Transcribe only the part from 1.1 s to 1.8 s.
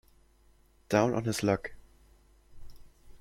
on his luck.